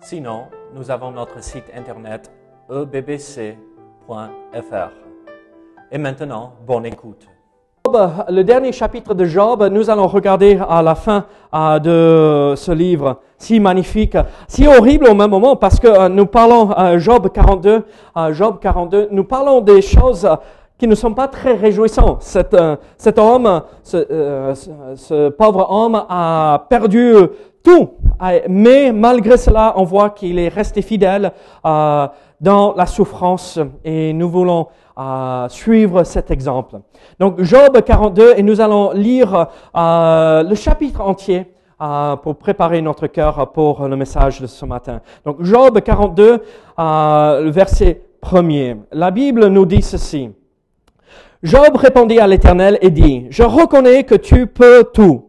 [0.00, 0.44] Sinon,
[0.74, 2.30] nous avons notre site internet
[2.70, 3.56] ebbc.fr.
[5.90, 7.26] Et maintenant, bonne écoute.
[8.28, 13.20] Le dernier chapitre de Job, nous allons regarder à la fin euh, de ce livre
[13.38, 14.16] si magnifique,
[14.48, 17.84] si horrible au même moment, parce que euh, nous parlons, euh, Job 42,
[18.16, 20.28] euh, Job 42, nous parlons des choses
[20.76, 22.22] qui ne sont pas très réjouissantes.
[22.22, 22.54] Cet,
[23.18, 27.14] homme, ce pauvre homme a perdu
[27.68, 31.32] Euh, mais malgré cela, on voit qu'il est resté fidèle
[31.64, 32.06] euh,
[32.40, 36.80] dans la souffrance et nous voulons euh, suivre cet exemple.
[37.18, 41.46] Donc Job 42 et nous allons lire euh, le chapitre entier
[41.80, 45.00] euh, pour préparer notre cœur pour le message de ce matin.
[45.24, 46.42] Donc Job 42,
[46.78, 48.76] euh, le verset premier.
[48.92, 50.30] La Bible nous dit ceci.
[51.44, 55.26] Job répondit à l'Éternel et dit, Je reconnais que tu peux tout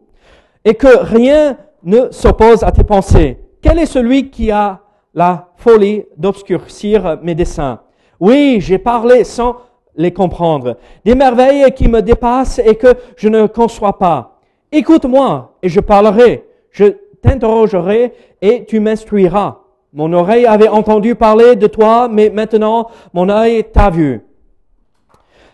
[0.65, 3.37] et que rien ne s'oppose à tes pensées.
[3.61, 4.79] Quel est celui qui a
[5.13, 7.79] la folie d'obscurcir mes desseins
[8.19, 9.57] Oui, j'ai parlé sans
[9.95, 10.77] les comprendre.
[11.03, 14.39] Des merveilles qui me dépassent et que je ne conçois pas.
[14.71, 16.45] Écoute-moi et je parlerai.
[16.71, 16.85] Je
[17.21, 19.59] t'interrogerai et tu m'instruiras.
[19.91, 24.21] Mon oreille avait entendu parler de toi, mais maintenant mon œil t'a vu.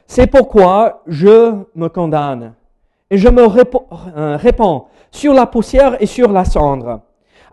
[0.05, 2.53] C'est pourquoi je me condamne
[3.09, 4.37] et je me répo- euh,
[5.15, 6.99] sur la poussière et sur la cendre.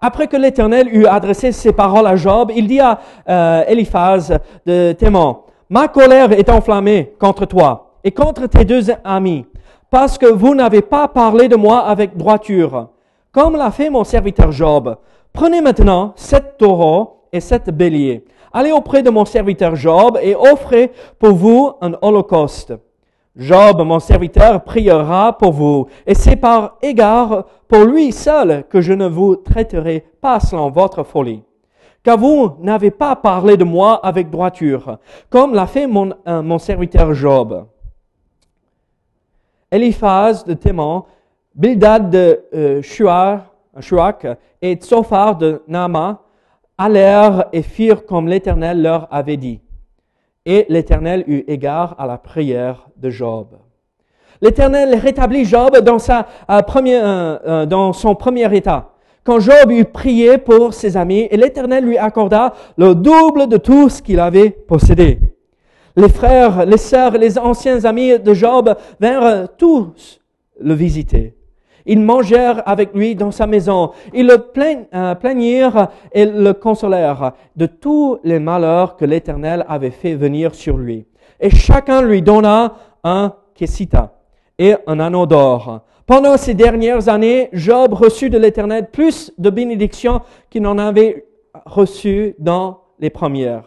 [0.00, 4.92] Après que l'Éternel eut adressé ces paroles à Job, il dit à euh, Eliphaz de
[4.92, 9.46] Théman, Ma colère est enflammée contre toi et contre tes deux amis,
[9.90, 12.88] parce que vous n'avez pas parlé de moi avec droiture,
[13.30, 14.96] comme l'a fait mon serviteur Job.
[15.32, 18.24] Prenez maintenant sept taureaux et sept béliers.
[18.52, 22.74] Allez auprès de mon serviteur Job et offrez pour vous un holocauste.
[23.36, 28.92] Job, mon serviteur, priera pour vous, et c'est par égard pour lui seul que je
[28.92, 31.42] ne vous traiterai pas selon votre folie.
[32.02, 34.98] Car vous n'avez pas parlé de moi avec droiture,
[35.30, 37.66] comme l'a fait mon, euh, serviteur Job.
[39.70, 41.06] Eliphaz de Théman,
[41.54, 42.82] Bildad de euh,
[44.60, 46.20] et Tsophar de Nama
[46.76, 49.60] allèrent et firent comme l'Éternel leur avait dit.
[50.44, 53.48] Et l'Éternel eut égard à la prière de Job.
[54.40, 58.90] L'Éternel rétablit Job dans, sa, euh, première, euh, euh, dans son premier état.
[59.24, 63.88] Quand Job eut prié pour ses amis, et l'Éternel lui accorda le double de tout
[63.88, 65.20] ce qu'il avait possédé.
[65.94, 70.20] Les frères, les sœurs, les anciens amis de Job vinrent tous
[70.58, 71.36] le visiter.
[71.86, 73.90] Ils mangèrent avec lui dans sa maison.
[74.14, 74.44] Ils le
[74.94, 80.76] euh, plaignirent et le consolèrent de tous les malheurs que l'Éternel avait fait venir sur
[80.76, 81.06] lui.
[81.40, 84.14] Et chacun lui donna un kessita
[84.58, 85.80] et un anneau d'or.
[86.06, 91.26] Pendant ces dernières années, Job reçut de l'Éternel plus de bénédictions qu'il n'en avait
[91.64, 93.64] reçu dans les premières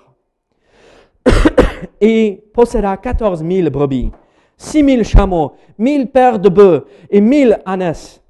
[2.01, 4.11] et posséda quatorze mille brebis,
[4.57, 8.21] six mille chameaux, mille paires de bœufs et mille ânesses.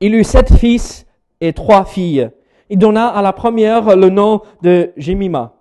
[0.00, 1.06] Il eut sept fils
[1.40, 2.30] et trois filles.
[2.68, 5.54] Il donna à la première le nom de Jemima,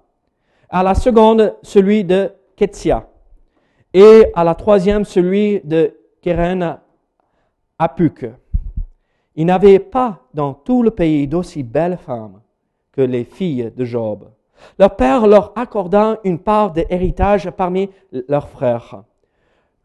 [0.70, 3.08] à la seconde celui de Ketsia,
[3.94, 6.78] et à la troisième celui de Keren
[7.80, 8.30] Apuk.
[9.36, 12.42] Il n'avait pas dans tout le pays d'aussi belles femmes
[12.92, 14.30] que les filles de Job.
[14.78, 17.90] Leur père leur accorda une part de héritage parmi
[18.28, 19.04] leurs frères.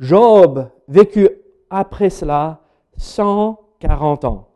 [0.04, 1.30] Job vécut
[1.70, 2.60] après cela
[2.98, 4.48] 140 ans.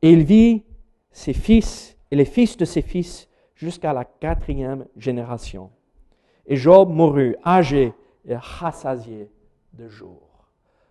[0.00, 0.64] Et il vit
[1.10, 5.70] ses fils et les fils de ses fils jusqu'à la quatrième génération.
[6.46, 7.92] Et Job mourut âgé
[8.24, 9.28] et rassasié
[9.72, 10.46] de jours.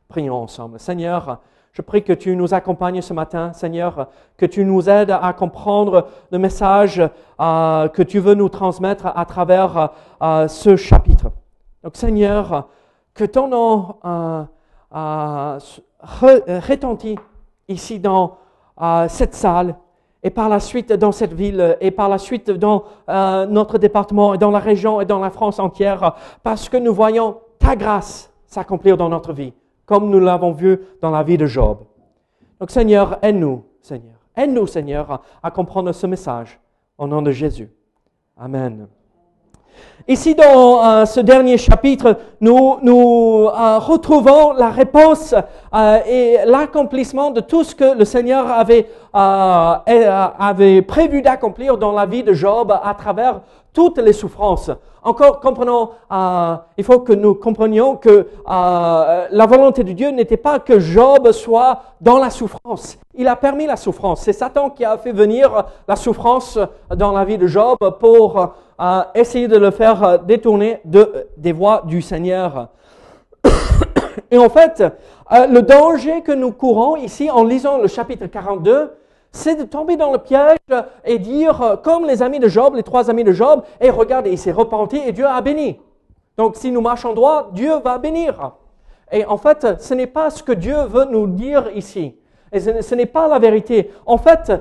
[0.10, 0.78] Prions ensemble.
[0.78, 1.42] Seigneur,
[1.72, 6.10] je prie que tu nous accompagnes ce matin, Seigneur, que tu nous aides à comprendre
[6.32, 7.02] le message
[7.40, 9.92] euh, que tu veux nous transmettre à travers
[10.22, 11.32] euh, ce chapitre.
[11.82, 12.68] Donc, Seigneur,
[13.14, 14.44] que ton nom euh,
[14.96, 15.58] euh,
[16.02, 17.18] re- retentit
[17.68, 18.38] ici dans
[18.82, 19.76] euh, cette salle
[20.24, 24.34] et par la suite dans cette ville et par la suite dans euh, notre département
[24.34, 28.32] et dans la région et dans la France entière parce que nous voyons ta grâce
[28.46, 29.54] s'accomplir dans notre vie
[29.86, 31.80] comme nous l'avons vu dans la vie de Job.
[32.60, 34.16] Donc Seigneur, aide-nous, Seigneur.
[34.38, 36.60] Aide-nous, Seigneur, à comprendre ce message.
[36.98, 37.70] Au nom de Jésus.
[38.38, 38.88] Amen.
[40.08, 45.36] Ici, dans euh, ce dernier chapitre, nous, euh, retrouvons la réponse
[45.74, 48.88] euh, et l'accomplissement de tout ce que le Seigneur avait
[50.82, 53.42] prévu d'accomplir dans la vie de Job à travers
[53.74, 54.72] toutes les souffrances.
[55.04, 55.90] Encore, comprenons,
[56.78, 61.82] il faut que nous comprenions que la volonté de Dieu n'était pas que Job soit
[62.00, 63.00] dans la souffrance.
[63.16, 64.22] Il a permis la souffrance.
[64.22, 66.60] C'est Satan qui a fait venir la souffrance
[66.96, 68.54] dans la vie de Job pour
[69.16, 72.70] essayer de le faire euh, détourner de, des voies du Seigneur.
[74.32, 78.92] Et en fait, euh, le danger que nous courons ici en lisant le chapitre 42,
[79.32, 80.58] c'est de tomber dans le piège
[81.06, 84.32] et dire, euh, comme les amis de Job, les trois amis de Job, et regardez,
[84.32, 85.80] il s'est repenti et Dieu a béni.
[86.38, 88.52] Donc si nous marchons droit, Dieu va bénir.
[89.12, 92.16] Et en fait, ce n'est pas ce que Dieu veut nous dire ici.
[92.52, 93.92] Et ce n'est pas la vérité.
[94.06, 94.52] En fait,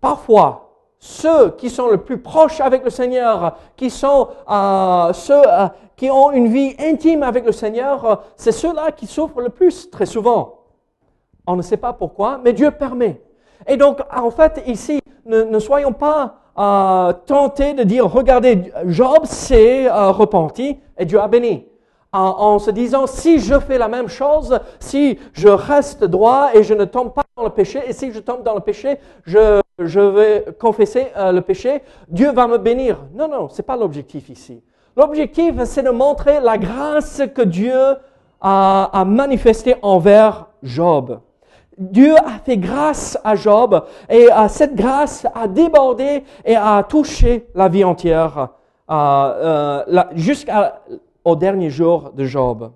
[0.00, 0.64] parfois,
[1.04, 6.10] ceux qui sont le plus proches avec le Seigneur, qui sont euh, ceux euh, qui
[6.10, 10.06] ont une vie intime avec le Seigneur, euh, c'est ceux-là qui souffrent le plus très
[10.06, 10.63] souvent.
[11.46, 13.20] On ne sait pas pourquoi, mais Dieu permet.
[13.66, 16.40] Et donc, en fait, ici, ne, soyons pas
[17.26, 21.66] tentés de dire, regardez, Job s'est repenti et Dieu a béni.
[22.12, 26.74] en se disant, si je fais la même chose, si je reste droit et je
[26.74, 28.98] ne tombe pas dans le péché, et si je tombe dans le péché,
[29.78, 33.00] je vais confesser euh, le péché, Dieu va me bénir.
[33.12, 34.62] Non, non, ce n'est pas l'objectif ici.
[34.96, 37.96] L'objectif, c'est de montrer la grâce que Dieu
[38.40, 41.18] a, a manifestée envers Job.
[41.76, 47.68] Dieu a fait grâce à Job et cette grâce a débordé et a touché la
[47.68, 48.48] vie entière
[48.90, 52.70] euh, euh, jusqu'au dernier jour de Job.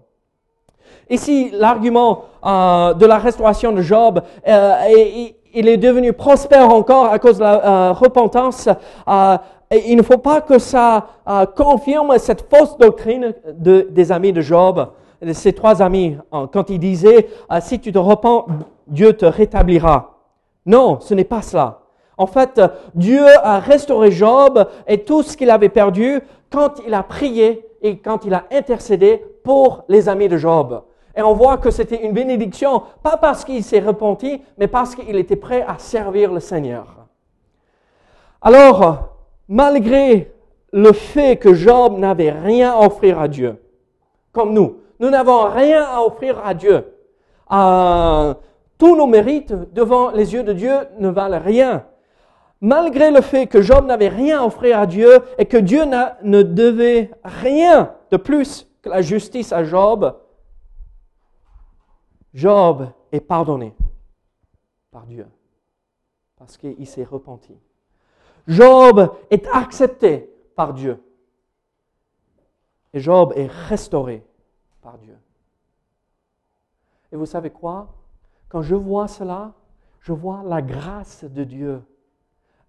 [1.11, 7.39] Ici, l'argument de la restauration de Job est, il est devenu prospère encore à cause
[7.39, 8.69] de la euh, repentance.
[9.09, 9.37] Euh,
[9.71, 14.41] il ne faut pas que ça euh, confirme cette fausse doctrine de, des amis de
[14.41, 14.89] Job,
[15.21, 17.29] de ces trois amis, hein, quand ils disaient,
[17.61, 18.47] si tu te repens,
[18.89, 20.19] Dieu te rétablira.
[20.67, 21.81] Non, ce n'est pas cela.
[22.17, 22.61] En fait,
[22.95, 26.21] Dieu a restauré Job et tout ce qu'il avait perdu
[26.51, 30.83] quand il a prié et quand il a intercédé pour les amis de Job.
[31.17, 35.17] Et on voit que c'était une bénédiction, pas parce qu'il s'est repenti, mais parce qu'il
[35.17, 36.87] était prêt à servir le Seigneur.
[38.41, 39.17] Alors,
[39.49, 40.33] malgré
[40.73, 43.61] le fait que Job n'avait rien à offrir à Dieu,
[44.33, 46.85] comme nous, nous n'avons rien à offrir à Dieu.
[48.79, 51.85] Tous nos mérites devant les yeux de Dieu ne valent rien.
[52.61, 56.43] Malgré le fait que Job n'avait rien à offrir à Dieu et que Dieu ne
[56.43, 60.17] devait rien de plus que la justice à Job,
[62.35, 63.75] Job est pardonné
[64.91, 65.27] par Dieu
[66.37, 67.55] parce qu'il s'est repenti.
[68.47, 71.03] Job est accepté par Dieu.
[72.93, 74.25] Et Job est restauré
[74.81, 75.17] par Dieu.
[77.13, 77.89] Et vous savez quoi?
[78.49, 79.53] Quand je vois cela,
[80.01, 81.83] je vois la grâce de Dieu.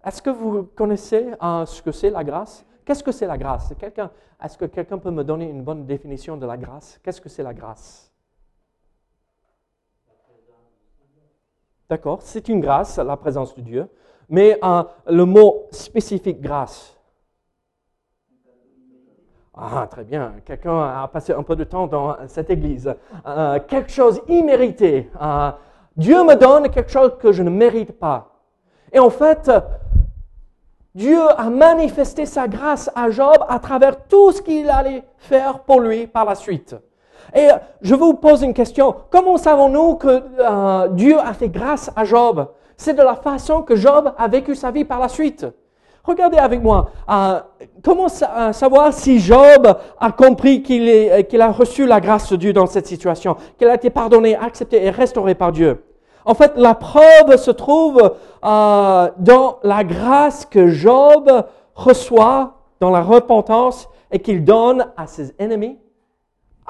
[0.04, 2.64] Est-ce que vous connaissez euh, ce que c'est la grâce?
[2.84, 3.72] Qu'est-ce que c'est la grâce?
[4.42, 6.98] Est-ce que quelqu'un peut me donner une bonne définition de la grâce?
[7.02, 8.12] Qu'est-ce que c'est la grâce?
[11.88, 13.88] D'accord C'est une grâce, la présence de Dieu.
[14.28, 16.96] Mais euh, le mot spécifique grâce.
[19.52, 20.34] Ah, très bien.
[20.44, 22.94] Quelqu'un a passé un peu de temps dans cette église.
[23.26, 25.10] Euh, quelque chose immérité.
[26.00, 28.30] Dieu me donne quelque chose que je ne mérite pas.
[28.90, 29.50] Et en fait,
[30.94, 35.80] Dieu a manifesté sa grâce à Job à travers tout ce qu'il allait faire pour
[35.80, 36.74] lui par la suite.
[37.36, 37.48] Et
[37.82, 38.94] je vous pose une question.
[39.10, 42.48] Comment savons-nous que euh, Dieu a fait grâce à Job?
[42.78, 45.46] C'est de la façon que Job a vécu sa vie par la suite.
[46.02, 46.88] Regardez avec moi.
[47.10, 47.40] Euh,
[47.84, 52.64] comment euh, savoir si Job a compris qu'il a reçu la grâce de Dieu dans
[52.64, 55.84] cette situation, qu'il a été pardonné, accepté et restauré par Dieu?
[56.24, 61.30] En fait, la preuve se trouve dans la grâce que Job
[61.74, 65.78] reçoit dans la repentance et qu'il donne à ses ennemis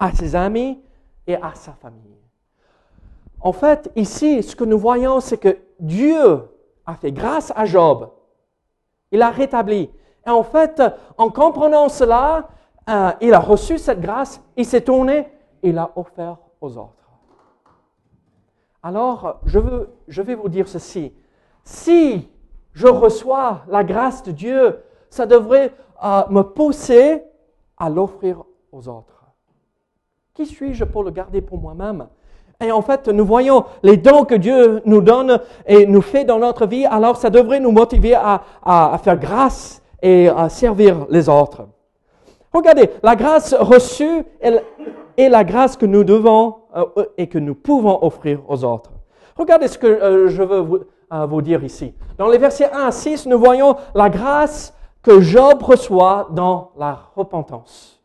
[0.01, 0.81] à ses amis
[1.27, 2.17] et à sa famille.
[3.41, 6.49] En fait, ici, ce que nous voyons, c'est que Dieu
[6.87, 8.11] a fait grâce à Job.
[9.13, 9.91] Il a rétabli.
[10.27, 10.83] Et en fait,
[11.17, 12.49] en comprenant cela,
[12.89, 15.29] euh, il a reçu cette grâce, il s'est tourné,
[15.63, 17.00] il l'a offert aux autres.
[18.83, 21.13] Alors, je, veux, je vais vous dire ceci.
[21.65, 22.29] Si
[22.73, 24.79] je reçois la grâce de Dieu,
[25.11, 25.73] ça devrait
[26.03, 27.23] euh, me pousser
[27.77, 29.25] à l'offrir aux autres.
[30.35, 32.09] Qui suis-je pour le garder pour moi-même?
[32.63, 36.39] Et en fait, nous voyons les dons que Dieu nous donne et nous fait dans
[36.39, 41.29] notre vie, alors ça devrait nous motiver à, à, faire grâce et à servir les
[41.29, 41.67] autres.
[42.53, 46.57] Regardez, la grâce reçue est la grâce que nous devons
[47.17, 48.91] et que nous pouvons offrir aux autres.
[49.37, 51.95] Regardez ce que euh, je veux euh, vous dire ici.
[52.19, 57.11] Dans les versets 1 à 6, nous voyons la grâce que Job reçoit dans la
[57.15, 58.01] repentance.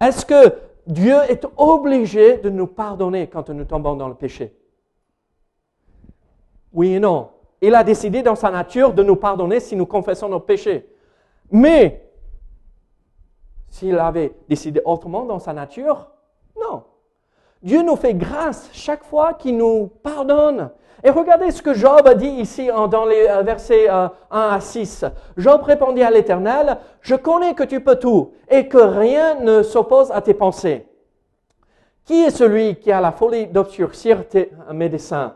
[0.00, 0.54] Est-ce que
[0.86, 4.54] Dieu est obligé de nous pardonner quand nous tombons dans le péché?
[6.72, 7.30] Oui et non.
[7.62, 10.86] Il a décidé dans sa nature de nous pardonner si nous confessons nos péchés.
[11.50, 12.12] Mais
[13.70, 16.10] s'il avait décidé autrement dans sa nature,
[16.60, 16.84] non.
[17.64, 20.68] Dieu nous fait grâce chaque fois qu'il nous pardonne.
[21.02, 24.60] Et regardez ce que Job a dit ici dans les euh, versets 1 euh, à
[24.60, 25.06] 6.
[25.38, 30.10] Job répondit à l'Éternel, je connais que tu peux tout et que rien ne s'oppose
[30.12, 30.86] à tes pensées.
[32.04, 35.34] Qui est celui qui a la folie d'obscurcir tes médecins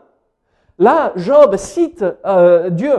[0.77, 2.95] Là, Job cite euh, Dieu.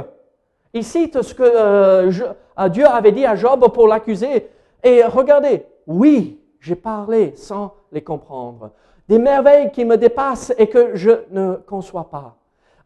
[0.74, 4.48] Il cite ce que Dieu avait dit à Job pour l'accuser.
[4.82, 8.70] Et regardez, oui, j'ai parlé sans les comprendre.
[9.10, 12.36] Des merveilles qui me dépassent et que je ne conçois pas.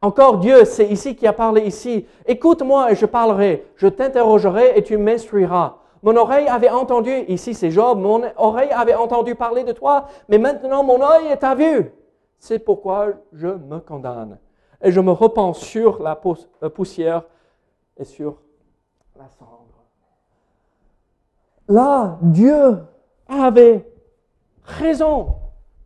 [0.00, 2.06] Encore Dieu, c'est ici qui a parlé ici.
[2.24, 3.66] Écoute-moi et je parlerai.
[3.76, 5.76] Je t'interrogerai et tu m'instruiras.
[6.02, 10.38] Mon oreille avait entendu, ici c'est Job, mon oreille avait entendu parler de toi, mais
[10.38, 11.92] maintenant mon œil est à vue.
[12.38, 14.38] C'est pourquoi je me condamne.
[14.82, 16.16] Et je me repens sur la
[16.70, 17.24] poussière
[17.98, 18.38] et sur
[19.18, 19.84] la cendre.
[21.68, 22.78] Là, Dieu
[23.28, 23.86] avait
[24.64, 25.34] raison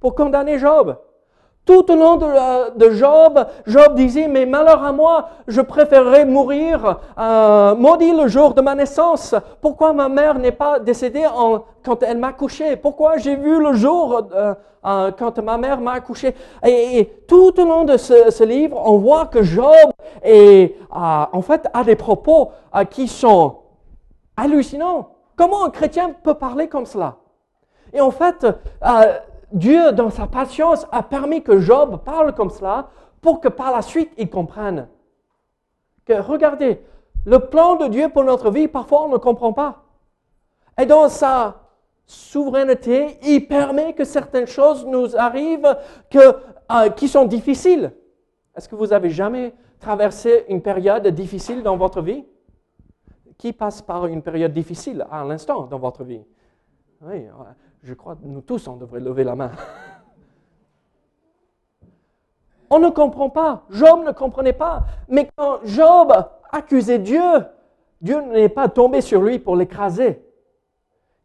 [0.00, 0.96] pour condamner Job.
[1.68, 7.74] Tout au long de, Job, Job disait, mais malheur à moi, je préférerais mourir, euh,
[7.74, 9.34] maudit le jour de ma naissance.
[9.60, 11.26] Pourquoi ma mère n'est pas décédée
[11.84, 12.76] quand elle m'a couché?
[12.76, 14.54] Pourquoi j'ai vu le jour euh,
[14.86, 16.34] euh, quand ma mère m'a accouché?
[16.66, 19.90] Et, tout au long de ce, livre, on voit que Job
[20.22, 22.50] est, en fait, a des propos
[22.88, 23.56] qui sont
[24.38, 25.10] hallucinants.
[25.36, 27.16] Comment un chrétien peut parler comme cela?
[27.92, 28.46] Et en fait,
[29.52, 32.90] Dieu, dans sa patience, a permis que Job parle comme cela
[33.20, 34.88] pour que par la suite il comprenne
[36.04, 36.80] que, regardez,
[37.26, 39.84] le plan de Dieu pour notre vie, parfois on ne comprend pas.
[40.80, 41.60] Et dans sa
[42.06, 45.76] souveraineté, il permet que certaines choses nous arrivent
[46.10, 46.36] que,
[46.72, 47.92] euh, qui sont difficiles.
[48.56, 52.24] Est-ce que vous avez jamais traversé une période difficile dans votre vie?
[53.36, 56.24] Qui passe par une période difficile à l'instant dans votre vie?
[57.02, 57.26] Oui,
[57.82, 59.52] je crois que nous tous, on devrait lever la main.
[62.70, 63.62] On ne comprend pas.
[63.70, 64.84] Job ne comprenait pas.
[65.08, 66.12] Mais quand Job
[66.52, 67.22] accusait Dieu,
[68.02, 70.22] Dieu n'est pas tombé sur lui pour l'écraser.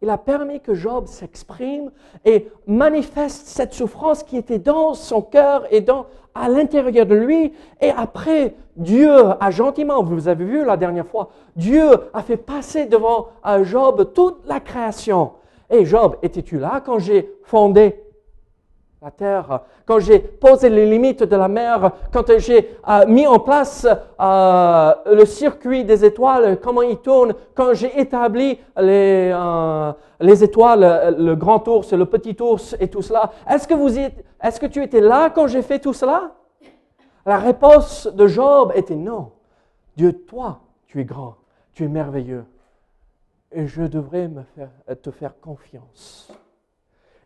[0.02, 1.92] Il a permis que Job s'exprime
[2.26, 7.54] et manifeste cette souffrance qui était dans son cœur et dans, à l'intérieur de lui.
[7.80, 12.86] Et après, Dieu a gentiment, vous avez vu la dernière fois, Dieu a fait passer
[12.86, 13.28] devant
[13.64, 15.34] Job toute la création.
[15.82, 18.00] Job, étais-tu là quand j'ai fondé
[19.02, 23.38] la terre, quand j'ai posé les limites de la mer, quand j'ai euh, mis en
[23.38, 30.44] place euh, le circuit des étoiles, comment il tourne, quand j'ai établi les, euh, les
[30.46, 33.34] étoiles, le grand ours, le petit ours et tout cela.
[33.50, 33.74] Est-ce que,
[34.42, 36.32] est-ce que tu étais là quand j'ai fait tout cela?
[37.26, 39.32] La réponse de Job était non.
[39.98, 41.36] Dieu, toi, tu es grand,
[41.74, 42.46] tu es merveilleux
[43.54, 44.70] et je devrais me faire,
[45.02, 46.32] te faire confiance.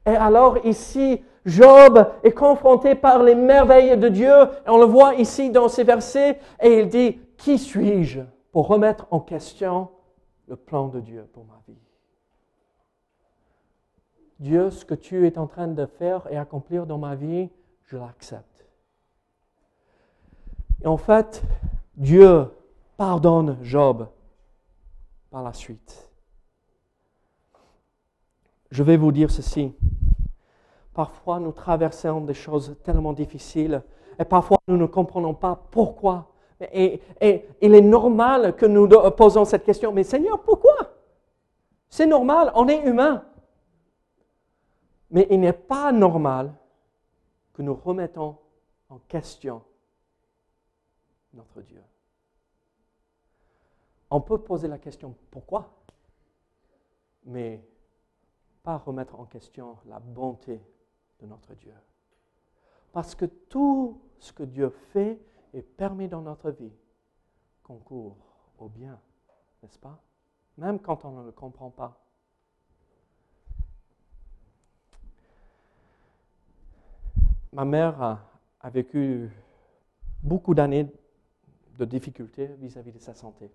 [0.05, 4.33] Et alors ici, Job est confronté par les merveilles de Dieu.
[4.65, 6.39] Et on le voit ici dans ces versets.
[6.61, 9.89] Et il dit, qui suis-je pour remettre en question
[10.47, 11.77] le plan de Dieu pour ma vie?
[14.39, 17.49] Dieu, ce que tu es en train de faire et accomplir dans ma vie,
[17.83, 18.65] je l'accepte.
[20.83, 21.43] Et en fait,
[21.95, 22.45] Dieu
[22.97, 24.07] pardonne Job
[25.31, 26.06] par la suite.
[28.71, 29.73] Je vais vous dire ceci.
[30.93, 33.83] Parfois, nous traversons des choses tellement difficiles
[34.19, 36.31] et parfois, nous ne comprenons pas pourquoi.
[36.59, 37.01] Et,
[37.61, 40.75] il est normal que nous posons cette question, mais Seigneur, pourquoi?
[41.89, 43.23] C'est normal, on est humain.
[45.11, 46.53] Mais il n'est pas normal
[47.53, 48.37] que nous remettons
[48.89, 49.61] en question
[51.33, 51.81] notre Dieu.
[54.09, 55.69] On peut poser la question pourquoi,
[58.75, 60.61] remettre en question la bonté
[61.21, 61.73] de notre Dieu.
[62.91, 65.17] Parce que tout ce que Dieu fait
[65.53, 66.73] et permet dans notre vie
[67.63, 68.17] concourt
[68.57, 68.99] au bien,
[69.63, 70.01] n'est-ce pas?
[70.57, 72.03] Même quand on ne le comprend pas.
[77.57, 78.19] ma mère a,
[78.61, 79.31] a vécu
[80.21, 80.87] beaucoup d'années
[81.77, 83.49] de difficultés vis-à-vis de sa santé.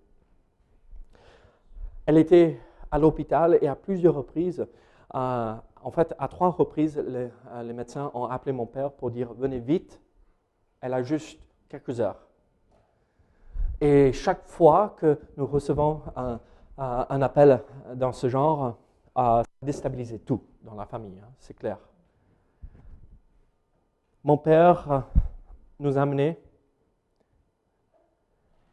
[2.07, 2.59] Elle était
[2.91, 4.67] à l'hôpital et à plusieurs reprises,
[5.13, 9.33] en fait, à trois reprises, les, euh, les médecins ont appelé mon père pour dire
[9.35, 10.01] venez vite,
[10.81, 12.27] elle a juste quelques heures.
[13.81, 16.41] Et chaque fois que nous recevons un,
[16.79, 17.63] un appel
[17.95, 18.77] dans ce genre,
[19.15, 21.79] à déstabiliser tout dans la famille, hein, c'est clair.
[24.25, 25.01] Mon père euh,
[25.81, 26.39] nous a amenés.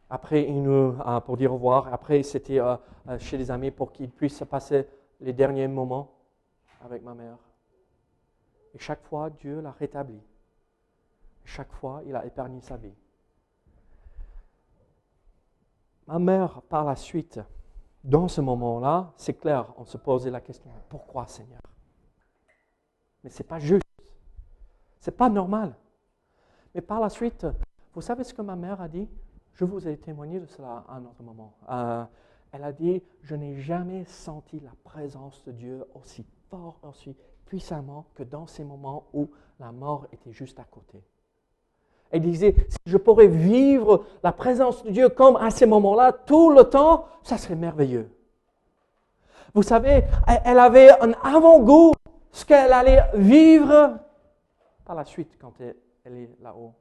[0.10, 1.91] Après, euh, pour dire au revoir.
[1.93, 2.75] Après, c'était euh,
[3.08, 4.88] euh, chez les amis pour qu'il puisse passer
[5.19, 6.12] les derniers moments
[6.82, 7.38] avec ma mère.
[8.74, 10.22] Et chaque fois, Dieu l'a rétabli.
[11.46, 12.94] Chaque fois, il a épargné sa vie.
[16.08, 17.40] Ma mère, par la suite,
[18.04, 21.62] dans ce moment-là, c'est clair, on se posait la question pourquoi, Seigneur?
[23.24, 23.84] Mais ce n'est pas juste.
[25.02, 25.76] Ce n'est pas normal.
[26.74, 27.46] Mais par la suite,
[27.94, 29.10] vous savez ce que ma mère a dit?
[29.54, 31.58] Je vous ai témoigné de cela à un autre moment.
[31.70, 32.06] Euh,
[32.52, 37.15] elle a dit Je n'ai jamais senti la présence de Dieu aussi fort, aussi
[37.46, 39.29] puissamment que dans ces moments où
[39.60, 41.01] la mort était juste à côté.
[42.12, 46.50] Elle disait, si je pourrais vivre la présence de Dieu comme à ces moments-là, tout
[46.50, 48.10] le temps, ça serait merveilleux.
[49.53, 50.03] Vous savez,
[50.46, 51.94] elle- avait un avant-goût,
[52.32, 53.98] ce qu'elle allait vivre
[54.86, 56.74] par la suite quand elle, elle est là-haut.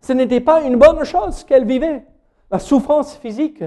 [0.00, 2.04] Ce n'était pas une bonne chose qu'elle vivait,
[2.50, 3.64] la souffrance physique,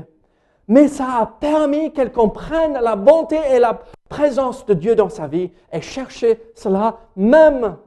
[0.67, 5.27] mais ça a permis qu'elle comprenne la bonté et la présence de Dieu dans sa
[5.27, 7.77] vie et chercher cela même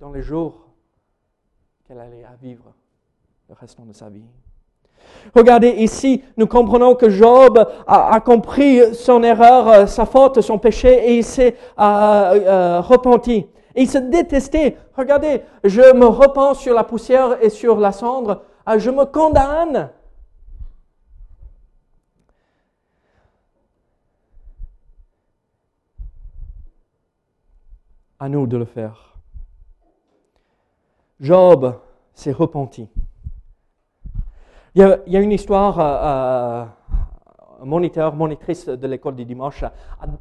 [0.00, 0.66] dans les jours
[1.86, 2.72] qu'elle allait vivre
[3.48, 4.24] le restant de sa vie.
[5.34, 11.10] Regardez ici, nous comprenons que Job a, compris son erreur, euh, sa faute, son péché,
[11.10, 13.46] et il s'est euh, euh, repenti.
[13.74, 14.76] Il se détestait.
[14.96, 18.42] Regardez, je me repens sur la poussière et sur la cendre.
[18.78, 19.90] Je me condamne.
[28.18, 29.14] À nous de le faire.
[31.20, 31.78] Job
[32.14, 32.88] s'est repenti.
[34.74, 39.72] Il y, a, une histoire, euh, euh, un moniteur, monitrice de l'école du dimanche a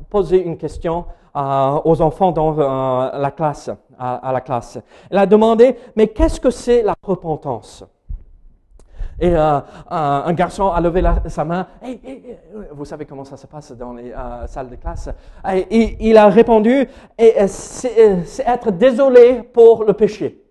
[0.09, 1.05] posé une question
[1.35, 4.79] euh, aux enfants dans la classe, à la classe.
[5.09, 7.83] Elle a demandé, mais qu'est-ce que c'est la repentance?
[9.19, 11.67] Et euh, un, garçon a levé sa main.
[11.81, 11.99] Hey,
[12.71, 15.09] vous savez comment ça se passe dans les euh, salles de classe?
[15.53, 20.41] Et, il a répondu, et, euh, c'est euh, être désolé pour le péché.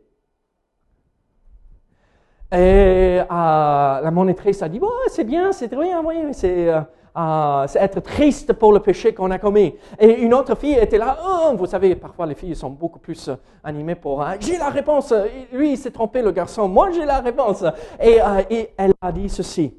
[2.53, 6.71] Et euh, la monitrice a dit, ouais, c'est bien, c'est très bien, oui, c'est
[7.17, 9.75] euh, c'est être triste pour le péché qu'on a commis.
[9.99, 13.29] Et une autre fille était là, oh, vous savez, parfois les filles sont beaucoup plus
[13.29, 15.13] euh, animées pour, euh, j'ai la réponse,
[15.53, 17.63] lui il s'est trompé, le garçon, moi j'ai la réponse.
[17.63, 19.75] Euh, et elle a dit ceci,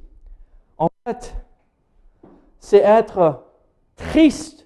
[0.77, 1.35] en fait,
[2.59, 3.43] c'est être
[3.95, 4.65] triste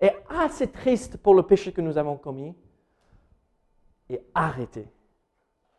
[0.00, 2.54] et assez triste pour le péché que nous avons commis
[4.08, 4.86] et arrêter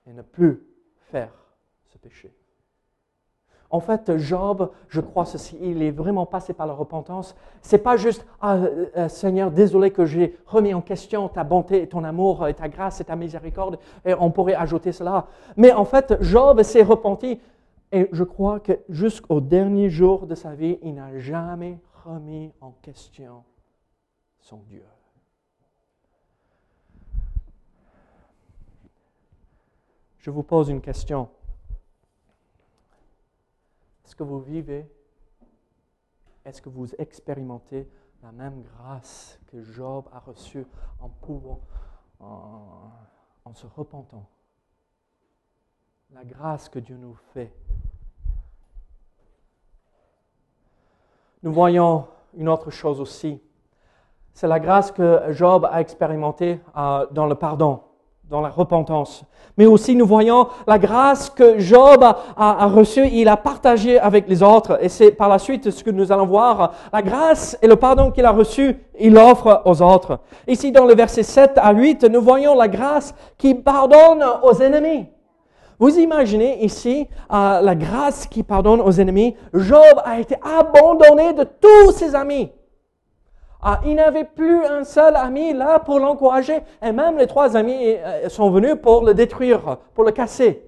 [0.06, 0.64] et ne plus
[1.12, 1.32] faire
[1.88, 2.32] ce péché.
[3.72, 7.36] En fait, Job, je crois ceci, il est vraiment passé par la repentance.
[7.62, 12.04] C'est pas juste, ah, euh, Seigneur, désolé que j'ai remis en question ta bonté ton
[12.04, 15.28] amour et ta grâce et ta miséricorde, et on pourrait ajouter cela.
[15.56, 17.40] Mais en fait, Job s'est repenti,
[17.92, 22.72] et je crois que jusqu'au dernier jour de sa vie, il n'a jamais remis en
[22.82, 23.44] question
[24.40, 24.84] son Dieu.
[30.18, 31.30] Je vous pose une question.
[34.10, 34.92] Est-ce que vous vivez,
[36.44, 37.88] est-ce que vous expérimentez
[38.24, 40.66] la même grâce que Job a reçue
[41.00, 41.62] en pouvant,
[42.20, 44.28] en, se repentant?
[46.10, 47.54] La grâce que Dieu nous fait.
[51.44, 53.40] Nous voyons une autre chose aussi.
[54.34, 57.84] C'est la grâce que Job a expérimentée euh, dans le pardon
[58.30, 59.24] dans la repentance.
[59.58, 64.44] Mais aussi, nous voyons la grâce que Job a, reçue, il a partagé avec les
[64.44, 64.78] autres.
[64.84, 66.74] Et c'est par la suite ce que nous allons voir.
[66.94, 70.20] La grâce et le pardon qu'il a reçu, il l'offre aux autres.
[70.48, 75.08] Ici, dans le verset 7 à 8, nous voyons la grâce qui pardonne aux ennemis.
[75.80, 79.36] Vous imaginez ici euh, la grâce qui pardonne aux ennemis.
[79.54, 82.52] Job a été abandonné de tous ses amis.
[83.62, 86.60] Ah, il n'avait plus un seul ami là pour l'encourager.
[86.82, 90.64] Et même les trois amis euh, sont venus pour le détruire, pour le casser.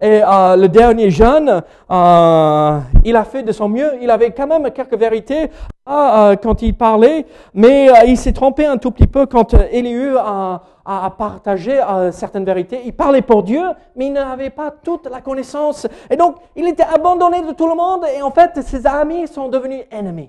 [0.00, 3.92] Et euh, le dernier jeune, euh, il a fait de son mieux.
[4.02, 5.50] Il avait quand même quelques vérités
[5.86, 11.10] quand il parlait, mais il s'est trompé un tout petit peu quand Élihu a, a
[11.16, 11.80] partagé
[12.12, 12.82] certaines vérités.
[12.84, 13.62] Il parlait pour Dieu,
[13.96, 15.86] mais il n'avait pas toute la connaissance.
[16.10, 18.04] Et donc, il était abandonné de tout le monde.
[18.14, 20.28] Et en fait, ses amis sont devenus ennemis.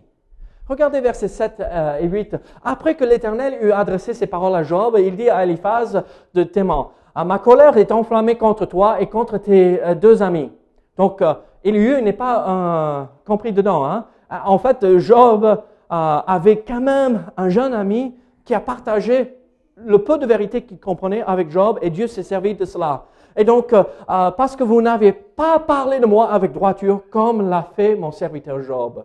[0.70, 1.64] Regardez versets 7
[2.00, 2.36] et 8.
[2.64, 6.04] Après que l'Éternel eut adressé ses paroles à Job, il dit à Eliphaz
[6.36, 10.52] de Théman, ah, ma colère est enflammée contre toi et contre tes euh, deux amis.
[10.96, 13.84] Donc, euh, Élihu n'est pas euh, compris dedans.
[13.84, 14.06] Hein.
[14.46, 19.36] En fait, Job avait quand même un jeune ami qui a partagé
[19.76, 23.06] le peu de vérité qu'il comprenait avec Job et Dieu s'est servi de cela.
[23.36, 23.74] Et donc,
[24.06, 28.62] parce que vous n'avez pas parlé de moi avec droiture comme l'a fait mon serviteur
[28.62, 29.04] Job.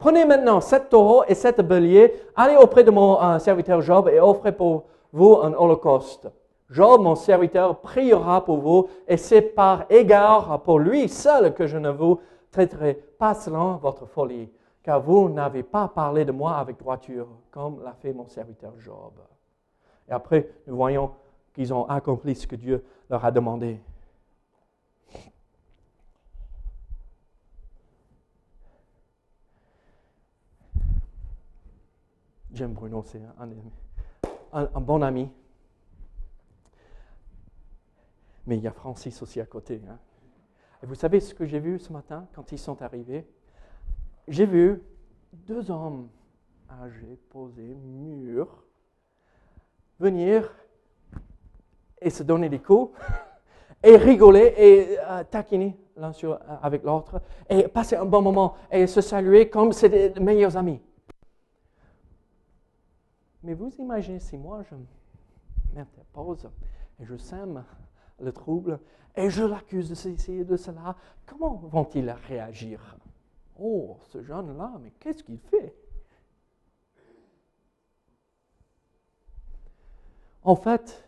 [0.00, 4.50] Prenez maintenant sept taureaux et sept béliers, allez auprès de mon serviteur Job et offrez
[4.50, 6.26] pour vous un holocauste.
[6.70, 11.76] Job, mon serviteur, priera pour vous, et c'est par égard pour lui seul que je
[11.76, 12.18] ne vous
[12.50, 14.48] traiterai pas selon votre folie,
[14.82, 19.12] car vous n'avez pas parlé de moi avec droiture, comme l'a fait mon serviteur Job.
[20.08, 21.10] Et après, nous voyons
[21.52, 23.78] qu'ils ont accompli ce que Dieu leur a demandé.
[32.52, 33.20] J'aime Bruno, c'est
[34.52, 35.30] un, bon ami.
[38.46, 39.80] mais il y a Francis aussi à côté.
[39.88, 39.98] Hein.
[40.82, 43.24] Et vous savez ce que j'ai vu ce matin quand ils sont arrivés?
[44.26, 44.82] J'ai vu
[45.32, 46.08] deux hommes
[46.82, 48.64] âgés, posés, mûrs,
[50.00, 50.52] venir
[52.00, 52.98] et se donner des coups
[53.84, 58.88] et rigoler et euh, taquiner l'un euh, avec l'autre et passer un bon moment et
[58.88, 60.80] se saluer comme c'était des meilleurs amis.
[63.50, 64.76] Mais vous imaginez si moi je
[65.74, 66.48] m'interpose
[67.00, 67.64] et je sème
[68.20, 68.78] le trouble,
[69.16, 70.94] et je l'accuse de ceci et de cela,
[71.26, 72.96] comment vont-ils réagir?
[73.58, 75.74] Oh, ce jeune-là, mais qu'est-ce qu'il fait?
[80.44, 81.04] En fait,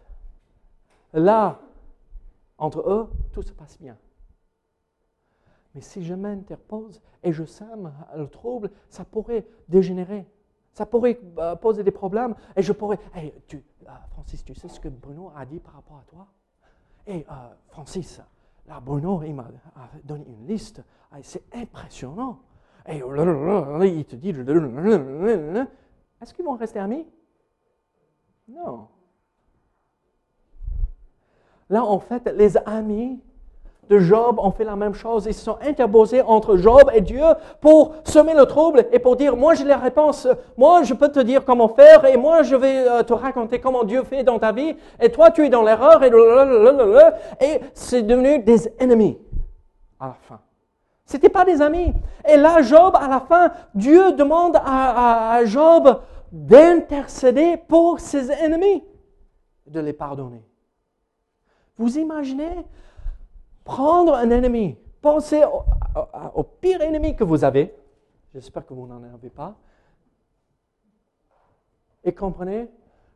[1.12, 1.60] là,
[2.58, 3.96] entre eux, tout se passe bien.
[5.76, 10.26] Mais si je m'interpose et je sème le trouble, ça pourrait dégénérer.
[10.72, 12.98] Ça pourrait euh, poser des problèmes et je pourrais...
[13.14, 16.26] Hey, tu, euh, Francis, tu sais ce que Bruno a dit par rapport à toi?
[17.06, 18.22] Et euh, Francis,
[18.66, 19.48] là, Bruno, il m'a
[20.04, 20.82] donné une liste.
[21.10, 22.40] Ah, c'est impressionnant.
[22.86, 24.30] Et il te dit,
[26.20, 27.06] est-ce qu'ils vont rester amis?
[28.48, 28.88] Non.
[31.68, 33.20] Là, en fait, les amis
[33.88, 35.26] de Job ont fait la même chose.
[35.26, 37.24] Ils se sont interposés entre Job et Dieu
[37.60, 41.20] pour semer le trouble et pour dire, moi j'ai la réponse, moi je peux te
[41.20, 44.52] dire comment faire et moi je vais euh, te raconter comment Dieu fait dans ta
[44.52, 46.10] vie et toi tu es dans l'erreur et,
[47.44, 49.18] et c'est devenu des ennemis
[49.98, 50.40] à la fin.
[51.04, 51.92] C'était pas des amis.
[52.26, 58.82] Et là, Job, à la fin, Dieu demande à Job d'intercéder pour ses ennemis,
[59.66, 60.42] de les pardonner.
[61.76, 62.64] Vous imaginez
[63.64, 67.74] prendre un ennemi, pensez au, pire ennemi que vous avez,
[68.32, 69.56] j'espère que vous n'en avez pas,
[72.04, 72.68] et comprenez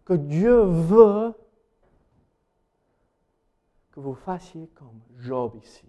[0.05, 1.35] que Dieu veut
[3.91, 5.87] que vous fassiez comme Job ici,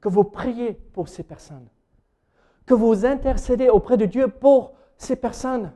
[0.00, 1.68] que vous priez pour ces personnes,
[2.66, 5.72] que vous intercédez auprès de Dieu pour ces personnes.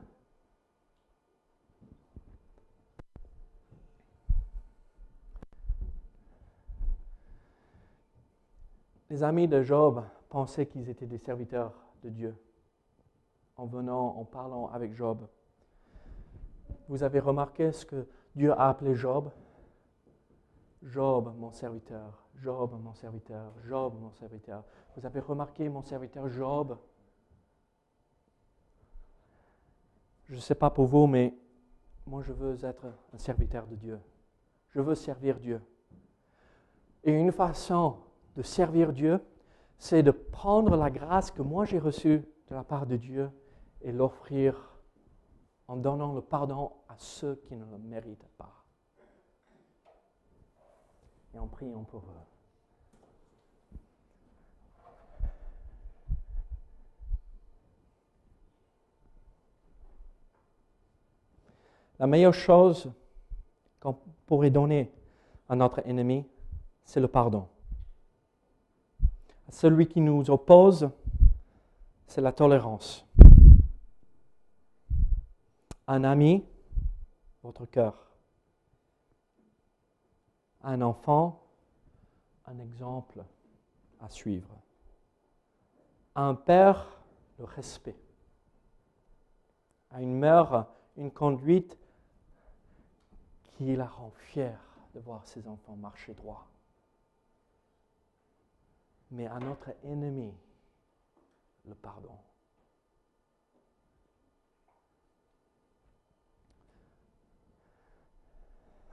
[9.08, 12.36] Les amis de Job pensaient qu'ils étaient des serviteurs de Dieu
[13.56, 15.26] en venant, en parlant avec Job.
[16.88, 19.30] Vous avez remarqué ce que Dieu a appelé Job?
[20.82, 24.64] Job, mon serviteur, Job, mon serviteur, Job, mon serviteur.
[24.96, 26.76] Vous avez remarqué mon serviteur Job?
[30.24, 31.34] Je ne sais pas pour vous, mais
[32.06, 34.00] moi je veux être un serviteur de Dieu.
[34.70, 35.62] Je veux servir Dieu.
[37.04, 37.98] Et une façon
[38.36, 39.20] de servir Dieu,
[39.78, 43.30] c'est de prendre la grâce que moi j'ai reçue de la part de Dieu
[43.82, 44.76] et l'offrir
[45.68, 48.64] en donnant le pardon à ceux qui ne le méritent pas.
[51.34, 52.36] Et en priant pour eux.
[61.98, 62.92] La meilleure chose
[63.80, 63.96] qu'on
[64.26, 64.92] pourrait donner
[65.48, 66.26] à notre ennemi,
[66.84, 67.48] c'est le pardon.
[69.48, 70.90] Celui qui nous oppose,
[72.06, 73.06] c'est la tolérance.
[75.86, 76.44] Un ami,
[77.42, 78.10] votre cœur.
[80.62, 81.42] Un enfant,
[82.46, 83.24] un exemple
[84.00, 84.50] à suivre.
[86.16, 86.88] Un père,
[87.38, 87.96] le respect.
[89.90, 91.78] À une mère, une conduite
[93.56, 94.60] qui la rend fière
[94.94, 96.46] de voir ses enfants marcher droit.
[99.10, 100.32] Mais à notre ennemi,
[101.64, 102.16] le pardon.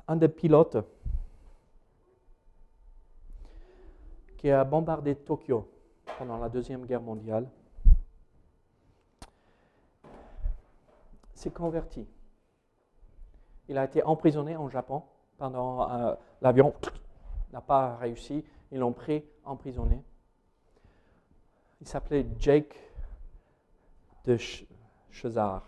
[0.08, 0.78] Un des pilotes
[4.38, 5.70] qui a bombardé Tokyo
[6.18, 7.50] pendant la Deuxième Guerre mondiale
[11.34, 12.08] s'est converti.
[13.70, 15.04] Il a été emprisonné en Japon
[15.38, 16.74] pendant euh, l'avion
[17.52, 18.44] n'a pas réussi.
[18.74, 20.04] Ils l'ont pris emprisonné.
[21.80, 22.76] Il s'appelait Jake
[24.26, 24.36] de
[25.12, 25.64] Chazar.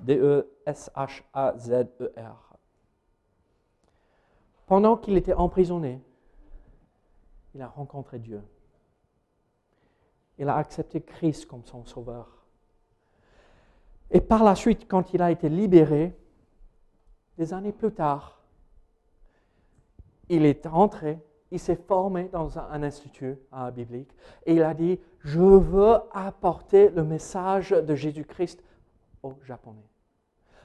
[0.00, 0.52] D-E-S-H-A-Z-E-R.
[4.66, 6.00] Pendant qu'il était emprisonné,
[7.52, 8.44] il a rencontré Dieu.
[10.38, 12.44] Il a accepté Christ comme son sauveur.
[14.12, 16.16] Et par la suite, quand il a été libéré,
[17.38, 18.40] des années plus tard,
[20.28, 21.18] il est entré,
[21.52, 24.08] il s'est formé dans un, institut euh, biblique
[24.46, 28.64] et il a dit, je veux apporter le message de Jésus-Christ
[29.22, 29.86] aux Japonais.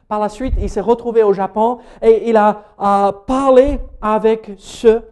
[0.07, 5.03] Par la suite, il s'est retrouvé au Japon et il a euh, parlé avec ceux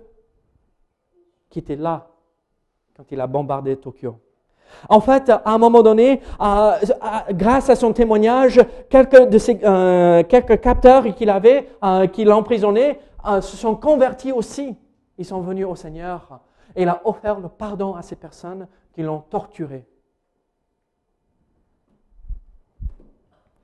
[1.50, 2.08] qui étaient là
[2.96, 4.18] quand il a bombardé Tokyo.
[4.88, 6.72] En fait, à un moment donné, euh,
[7.32, 11.70] grâce à son témoignage, quelques, de ces, quelques capteurs qu'il avait,
[12.14, 13.00] qui l'emprisonnaient,
[13.42, 14.76] se sont convertis aussi.
[15.18, 16.42] Ils sont venus au Seigneur
[16.76, 19.88] et il a offert le pardon à ces personnes qui l'ont torturé.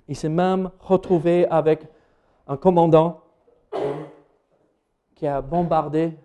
[0.07, 1.87] Il s'est même retrouvé avec
[2.47, 3.21] un commandant
[5.15, 6.17] qui a bombardé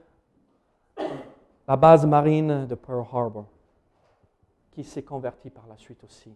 [1.68, 3.46] la base marine de Pearl Harbor,
[4.70, 6.34] qui s'est converti par la suite aussi.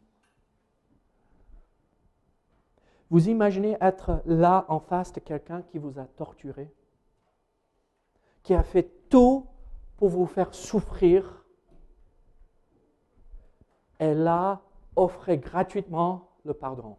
[3.08, 6.72] Vous imaginez être là en face de quelqu'un qui vous a torturé?
[8.50, 9.46] Qui a fait tout
[9.96, 11.44] pour vous faire souffrir,
[13.96, 14.60] elle a
[14.96, 16.96] offert gratuitement le pardon.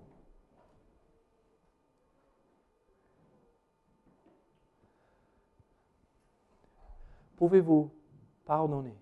[7.35, 7.91] Pouvez-vous
[8.45, 8.95] pardonner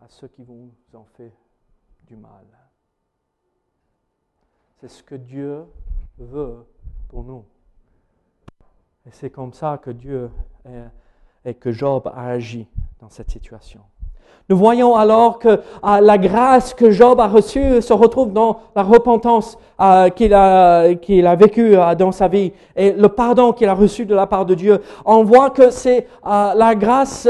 [0.00, 1.32] à ceux qui vous ont fait
[2.06, 2.46] du mal?
[4.76, 5.66] C'est ce que Dieu
[6.18, 6.64] veut
[7.08, 7.44] pour nous.
[9.06, 10.30] Et c'est comme ça que Dieu
[11.44, 12.66] et que Job a agi
[13.00, 13.80] dans cette situation.
[14.50, 18.82] Nous voyons alors que ah, la grâce que Job a reçue se retrouve dans la
[18.82, 20.88] repentance ah, qu'il a,
[21.36, 24.54] vécue ah, dans sa vie et le pardon qu'il a reçu de la part de
[24.54, 24.80] Dieu.
[25.04, 27.28] On voit que c'est la grâce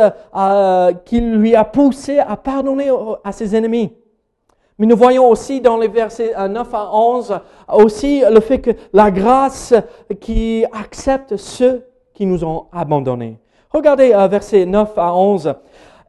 [1.04, 2.90] qui lui a poussé à pardonner
[3.22, 3.92] à ses ennemis.
[4.78, 7.40] Mais nous voyons aussi dans les versets 9 à 11
[7.74, 9.74] aussi le fait que la grâce
[10.22, 13.38] qui accepte ceux qui nous ont abandonnés.
[13.72, 15.54] Regardez euh, versets 9 à 11.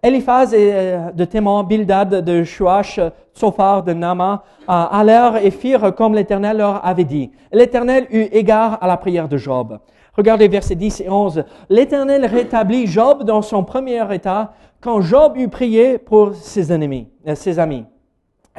[0.02, 3.00] Eliphaz euh, de Téman, Bildad de Shuach,
[3.34, 7.30] Sophar de Nama euh, allèrent et firent comme l'Éternel leur avait dit.
[7.54, 9.78] L'Éternel eut égard à la prière de Job.
[10.18, 11.44] Regardez versets 10 et 11.
[11.70, 17.60] L'Éternel rétablit Job dans son premier état quand Job eut prié pour ses ennemis, ses
[17.60, 17.86] amis.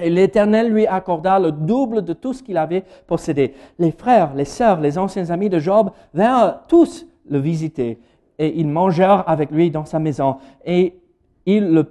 [0.01, 3.55] Et l'Éternel lui accorda le double de tout ce qu'il avait possédé.
[3.81, 7.99] Les frères, les sœurs, les anciens amis de Job vinrent tous le visiter
[8.39, 10.99] et ils mangèrent avec lui dans sa maison et
[11.45, 11.83] ils le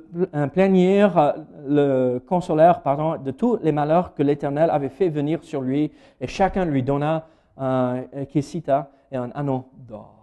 [0.53, 1.35] plaignirent,
[1.67, 6.27] le consolèrent pardon, de tous les malheurs que l'Éternel avait fait venir sur lui et
[6.27, 7.27] chacun lui donna
[7.57, 10.21] un kessita et un anneau d'or.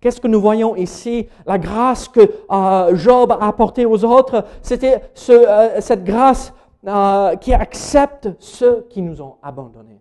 [0.00, 1.28] Qu'est-ce que nous voyons ici?
[1.46, 6.54] La grâce que euh, Job a apportée aux autres, c'était euh, cette grâce
[6.86, 10.00] euh, qui accepte ceux qui nous ont abandonnés.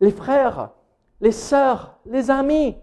[0.00, 0.70] Les frères
[1.20, 2.76] les sœurs, les amis,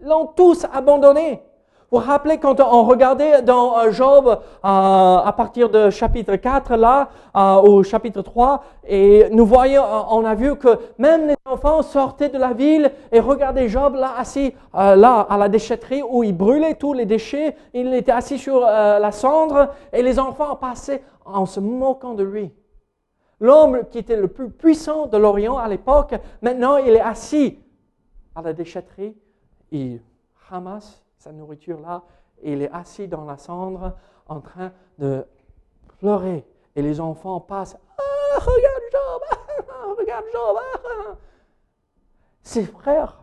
[0.00, 1.42] l'ont tous abandonné.
[1.90, 6.76] Vous vous rappelez quand on regardait dans euh, Job euh, à partir de chapitre 4
[6.76, 11.80] là euh, au chapitre 3 et nous voyons, on a vu que même les enfants
[11.80, 16.36] sortaient de la ville et regardaient Job là assis là à la déchetterie où il
[16.36, 21.46] brûlait tous les déchets, il était assis sur la cendre et les enfants passaient en
[21.46, 22.52] se moquant de lui.
[23.40, 27.58] L'homme qui était le plus puissant de l'Orient à l'époque, maintenant il est assis
[28.34, 29.16] à la déchetterie,
[29.70, 30.00] il
[30.48, 32.02] ramasse sa nourriture là,
[32.42, 33.96] il est assis dans la cendre
[34.28, 35.24] en train de
[35.98, 36.44] pleurer.
[36.76, 39.22] Et les enfants passent, ah, regarde Job,
[39.68, 40.56] ah, regarde Job.
[40.60, 41.16] Ah.
[42.42, 43.18] Ses frères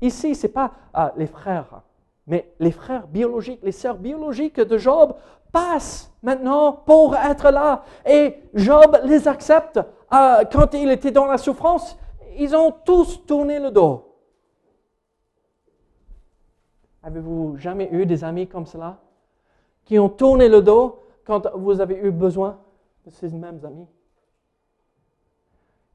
[0.00, 1.82] Ici, ce n'est pas ah, les frères,
[2.26, 5.14] mais les frères biologiques, les sœurs biologiques de Job
[5.52, 7.82] passent maintenant pour être là.
[8.06, 9.80] Et Job les accepte.
[10.10, 11.98] Ah, quand il était dans la souffrance,
[12.36, 14.04] ils ont tous tourné le dos.
[17.02, 18.98] Avez-vous jamais eu des amis comme cela
[19.84, 22.58] qui ont tourné le dos quand vous avez eu besoin
[23.06, 23.86] de ces mêmes amis?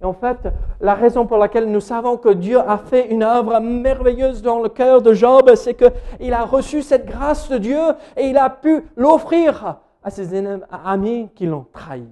[0.04, 0.50] Et en fait,
[0.82, 4.68] la raison pour laquelle nous savons que Dieu a fait une œuvre merveilleuse dans le
[4.68, 7.80] cœur de Job, c'est qu'il a reçu cette grâce de Dieu
[8.18, 10.36] et il a pu l'offrir à ses
[10.70, 12.06] amis qui l'ont trahi.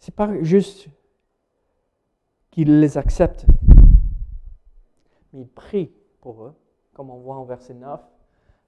[0.00, 0.88] C'est pas juste
[2.50, 3.46] qu'il les accepte,
[5.32, 6.54] mais il prie pour eux,
[6.92, 8.00] comme on voit en verset 9.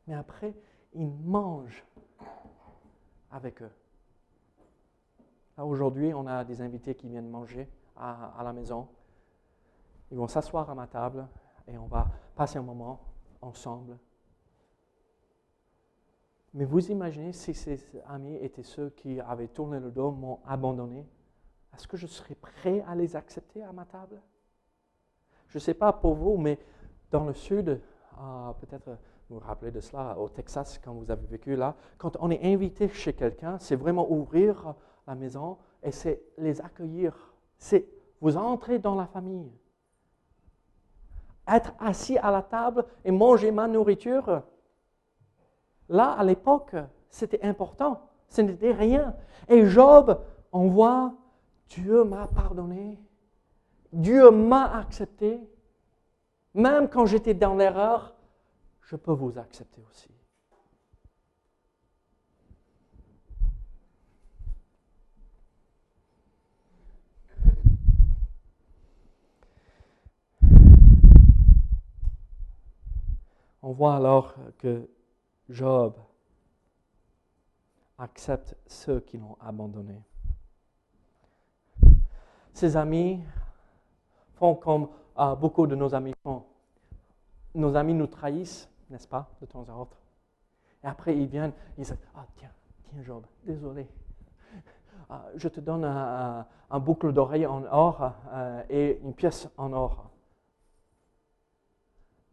[0.06, 0.54] Mais après,
[0.94, 1.85] il mange
[3.31, 3.70] avec eux.
[5.59, 8.88] Aujourd'hui, on a des invités qui viennent manger à, la maison.
[10.11, 11.26] Ils vont s'asseoir à ma table
[11.68, 13.00] et on va passer un moment
[13.40, 13.98] ensemble.
[16.55, 21.07] Mais vous imaginez si ces amis étaient ceux qui avaient tourné le dos, m'ont abandonné,
[21.74, 24.20] est-ce que je serais prêt à les accepter à ma table?
[25.48, 26.59] Je ne sais pas pour vous, mais
[27.11, 27.81] dans le sud,
[28.61, 28.98] peut-être
[29.33, 32.45] vous vous rappelez de cela au Texas quand vous avez vécu là, quand on est
[32.45, 34.75] invité chez quelqu'un, c'est vraiment ouvrir
[35.07, 37.33] la maison et c'est les accueillir.
[37.57, 37.88] C'est
[38.21, 39.51] vous entrez dans la famille.
[41.49, 44.42] Être assis à la table et manger ma nourriture,
[45.88, 46.77] là, à l'époque,
[47.09, 48.03] c'était important.
[48.29, 49.16] Ce n'était rien.
[49.49, 50.21] Et Job,
[50.53, 51.14] on voit,
[51.71, 53.01] Dieu m'a pardonné.
[53.95, 55.40] Dieu m'a accepté.
[56.53, 58.14] Même quand j'étais dans l'erreur,
[58.92, 60.11] je peux vous accepter aussi.
[73.62, 74.87] On voit alors que
[75.48, 75.94] Job
[77.96, 80.02] accepte ceux qui l'ont abandonné.
[82.52, 83.24] Ses amis
[84.35, 86.44] font comme ah, beaucoup de nos amis font.
[87.55, 89.96] Nos amis nous trahissent, n'est-ce pas, de temps en autre.
[90.85, 92.50] Et après, ils viennent, ils disent, ah tiens,
[92.85, 93.88] tiens Job, désolé.
[95.09, 96.46] Ah, je te donne un,
[96.78, 100.11] boucle d'oreille en or euh, et une pièce en or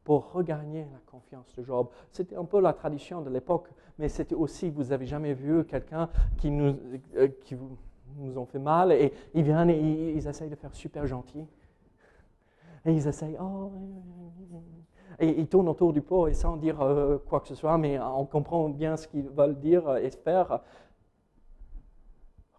[0.03, 1.89] pour regagner la confiance de Job.
[2.11, 6.09] C'était un peu la tradition de l'époque, mais c'était aussi, vous n'avez jamais vu quelqu'un
[6.37, 6.77] qui nous,
[7.15, 7.55] euh, qui
[8.15, 11.45] nous ont fait mal et ils viennent et ils, ils essayent de faire super gentil.
[12.85, 13.71] Et ils essayent, oh,
[15.17, 17.99] et ils tournent autour du pot et sans dire euh, quoi que ce soit, mais
[17.99, 20.61] on comprend bien ce qu'ils veulent dire et faire.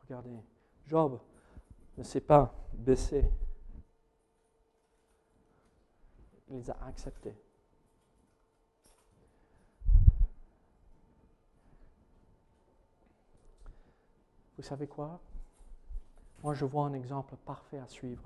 [0.03, 0.43] Regardez,
[0.87, 1.21] Job
[1.97, 3.31] ne s'est pas baissé.
[6.49, 7.37] Il les a acceptés.
[14.57, 15.21] Vous savez quoi?
[16.43, 18.25] Moi, je vois un exemple parfait à suivre.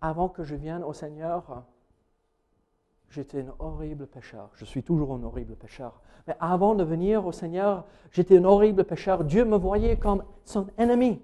[0.00, 1.64] Avant que je vienne au Seigneur,
[3.14, 4.50] j'étais un horrible pécheur.
[4.54, 6.00] Je suis toujours un horrible pécheur.
[6.26, 9.24] Mais avant de venir au Seigneur, j'étais un horrible pécheur.
[9.24, 11.22] Dieu me voyait comme son ennemi.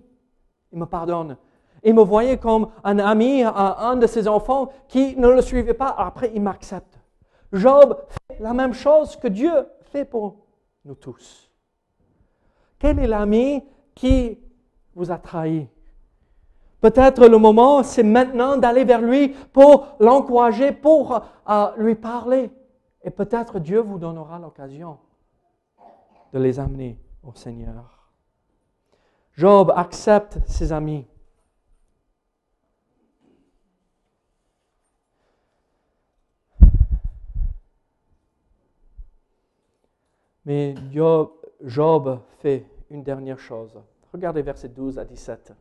[0.72, 1.36] Il me pardonne.
[1.82, 5.94] Il me voyait comme un ami, un, de ses enfants qui ne le suivait pas.
[5.96, 7.00] Après, il m'accepte.
[7.52, 10.36] Job fait la même chose que Dieu fait pour
[10.84, 11.50] nous tous.
[12.78, 14.38] Quel est l'ami qui
[14.94, 15.66] vous a trahi?
[16.80, 22.50] Peut-être le moment, c'est maintenant d'aller vers lui pour l'encourager, pour euh, lui parler.
[23.02, 24.98] Et peut-être Dieu vous donnera l'occasion
[26.32, 28.08] de les amener au Seigneur.
[29.36, 31.06] Job accepte ses amis.
[40.46, 40.74] Mais
[41.62, 43.78] Job fait une dernière chose.
[44.12, 45.52] Regardez versets 12 à 17.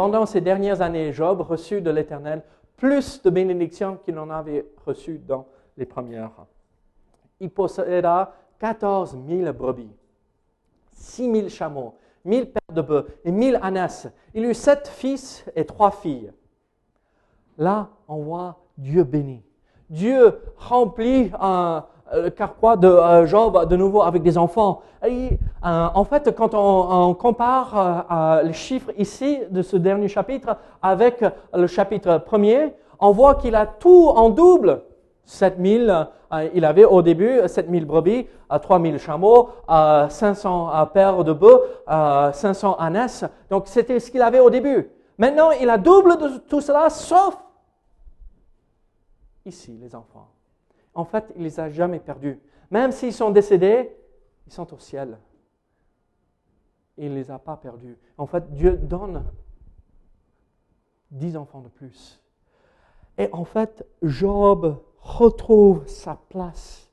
[0.00, 2.42] Pendant ces dernières années, Job reçut de l'Éternel
[2.78, 6.30] plus de bénédictions qu'il n'en avait reçues dans les premières.
[7.38, 9.94] Il posséda 14 000 brebis,
[10.92, 14.08] 6 000 chameaux, 1000 paires de bœufs et 1000 ânesses.
[14.32, 16.32] Il eut sept fils et trois filles.
[17.58, 19.42] Là, on voit Dieu béni.
[19.90, 24.82] Dieu remplit un, euh, carquois de euh, Job de nouveau avec des enfants.
[25.04, 25.30] Euh,
[25.62, 32.18] en fait, quand on, compare les chiffres ici de ce dernier chapitre avec le chapitre
[32.18, 34.82] premier, on voit qu'il a tout en double
[35.24, 42.76] 7000, euh, il avait au début 7000 brebis, 3000 chameaux, 500 paires de bœufs, 500
[42.78, 43.24] ânesses.
[43.48, 44.90] Donc c'était ce qu'il avait au début.
[45.18, 47.36] Maintenant, il a double de tout cela, sauf
[49.44, 50.28] ici, les enfants.
[50.94, 52.38] En fait, il les a jamais perdus.
[52.70, 53.94] Même s'ils sont décédés,
[54.46, 55.18] ils sont au ciel.
[56.96, 57.96] Il ne les a pas perdus.
[58.18, 59.24] En fait, Dieu donne
[61.10, 62.20] dix enfants de plus.
[63.18, 66.90] Et en fait, Job retrouve sa place.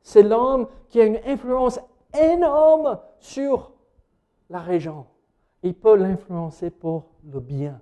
[0.00, 1.80] C'est l'homme qui a une influence
[2.18, 3.72] énorme sur
[4.48, 5.06] la région.
[5.62, 7.80] Il peut l'influencer pour le bien.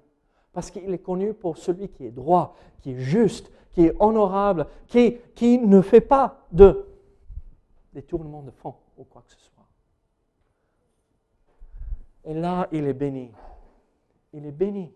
[0.56, 4.66] Parce qu'il est connu pour celui qui est droit, qui est juste, qui est honorable,
[4.86, 6.86] qui, qui ne fait pas de
[7.92, 9.66] détournement de fond ou quoi que ce soit.
[12.24, 13.30] Et là, il est béni.
[14.32, 14.90] Il est béni.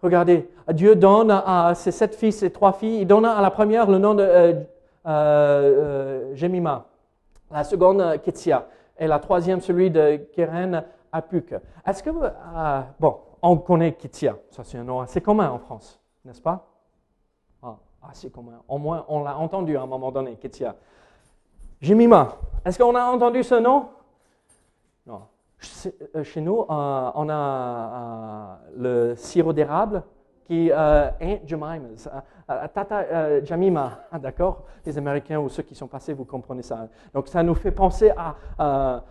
[0.00, 3.90] Regardez, Dieu donne à ses sept fils et trois filles, il donne à la première
[3.90, 4.62] le nom de euh,
[5.04, 6.86] euh, Jemima,
[7.50, 8.68] la seconde Ketsia,
[9.00, 11.56] et la troisième celui de Keren Apuk.
[11.84, 13.16] Est-ce que, euh, bon,
[13.50, 16.66] on connaît Ketsia, ça c'est un nom assez commun en France, n'est-ce pas?
[17.62, 17.76] Ah,
[18.08, 20.74] Assez commun, au moins on l'a entendu à un moment donné, Ketsia.
[21.80, 23.88] Jemima, est-ce qu'on a entendu ce nom?
[25.06, 25.22] Non.
[26.14, 26.64] Euh, chez nous, euh,
[27.14, 30.02] on a euh, le sirop d'érable
[30.44, 32.08] qui est Aunt Jemima's,
[32.72, 36.86] Tata Jamima, ah, d'accord Les Américains ou ceux qui sont passés, vous comprenez ça.
[37.12, 39.02] Donc ça nous fait penser à,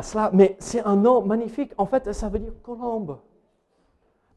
[0.00, 1.72] cela, mais c'est un nom magnifique.
[1.76, 3.18] En fait, ça veut dire colombe.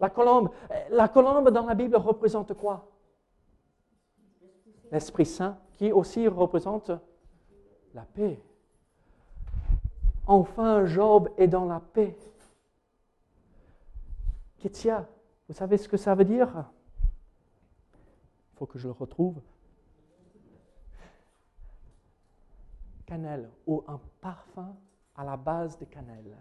[0.01, 0.49] La colombe,
[0.89, 2.89] la colombe dans la Bible représente quoi?
[4.91, 6.91] L'Esprit Saint, qui aussi représente
[7.93, 8.41] la paix.
[10.25, 12.17] Enfin, Job est dans la paix.
[14.57, 15.07] Kétia,
[15.47, 16.49] vous savez ce que ça veut dire?
[18.53, 19.39] Il faut que je le retrouve.
[23.05, 24.75] Cannelle ou un parfum
[25.15, 26.35] à la base de cannelle.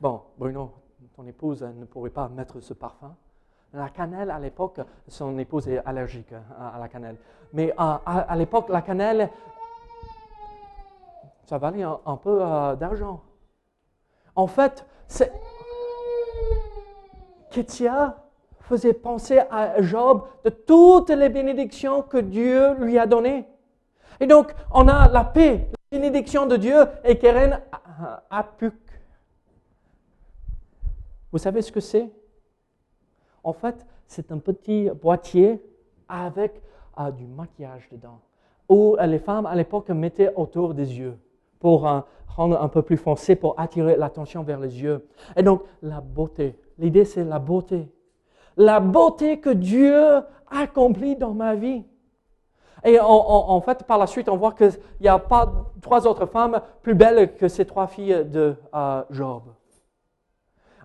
[0.00, 0.72] Bon, Bruno,
[1.16, 3.14] ton épouse ne pourrait pas mettre ce parfum.
[3.72, 7.16] La cannelle, à l'époque, son épouse est allergique à la cannelle.
[7.52, 9.30] Mais à, à l'époque, la cannelle
[11.50, 13.22] ça valait un, peu euh, d'argent.
[14.36, 15.32] En fait, c'est...
[17.50, 18.18] Kétia
[18.60, 23.48] faisait penser à Job de toutes les bénédictions que Dieu lui a données.
[24.20, 27.60] Et donc, on a la paix, la bénédiction de Dieu et Keren
[28.30, 28.74] Apuk.
[31.32, 32.10] Vous savez ce que c'est?
[33.42, 35.62] En fait, c'est un petit boîtier
[36.08, 36.60] avec
[36.98, 38.20] euh, du maquillage dedans,
[38.68, 41.18] où les femmes à l'époque mettaient autour des yeux
[41.58, 41.86] pour
[42.36, 45.06] rendre un peu plus foncé, pour attirer l'attention vers les yeux.
[45.36, 46.58] Et donc, la beauté.
[46.78, 47.88] L'idée, c'est la beauté.
[48.56, 50.20] La beauté que Dieu
[50.50, 51.84] accomplit dans ma vie.
[52.84, 54.72] Et en, fait, par la suite, on voit qu'il
[55.02, 55.52] n'y a pas
[55.82, 59.42] trois autres femmes plus belles que ces trois filles de euh, Job.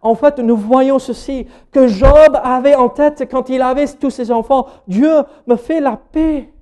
[0.06, 4.30] En fait, nous voyons ceci, que Job avait en tête quand il avait tous ses
[4.30, 5.12] enfants, Dieu
[5.48, 6.54] me fait la paix.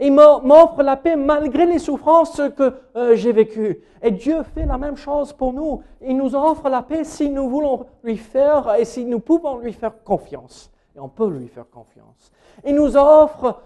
[0.00, 3.84] Il m'offre la paix malgré les souffrances que euh, j'ai vécues.
[4.02, 5.80] Et Dieu fait la même chose pour nous.
[6.04, 9.72] Il nous offre la paix si nous voulons lui faire et si nous pouvons lui
[9.72, 10.68] faire confiance.
[10.96, 12.32] Et on peut lui faire confiance.
[12.66, 13.62] Il nous offre,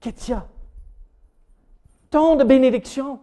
[0.00, 0.46] Kétia,
[2.10, 3.20] tant de bénédictions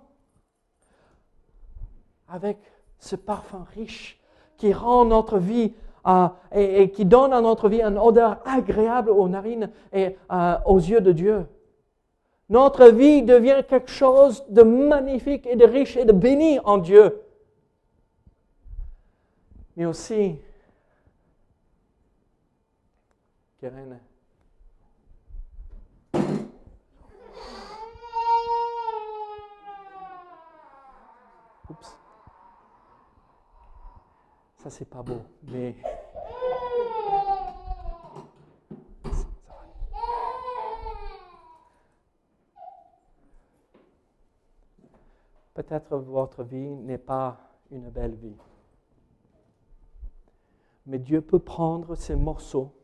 [2.28, 2.58] avec
[2.98, 4.20] ce parfum riche
[4.58, 5.74] qui rend notre vie
[6.08, 10.78] euh, et, qui donne à notre vie une odeur agréable aux narines et euh, aux
[10.78, 11.46] yeux de Dieu.
[12.50, 17.22] Notre vie devient quelque chose de magnifique et de riche et de béni en Dieu.
[19.76, 20.40] Mais aussi,
[23.60, 24.00] Karen,
[31.70, 31.97] Oups.
[34.68, 35.78] Ça, c'est pas beau, mais
[45.54, 47.40] peut-être votre vie n'est pas
[47.72, 48.36] une belle vie.
[50.86, 52.76] Mais Dieu peut prendre ces morceaux,